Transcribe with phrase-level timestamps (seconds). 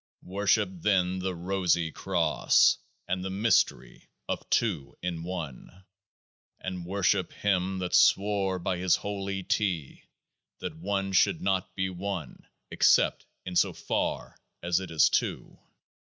[0.23, 5.85] Worship then the Rosy Cross, and the Mystery of Two in One.
[6.59, 10.05] And worship Him that swore by His holy T
[10.57, 15.59] that One should not be One except in so far as it is Two.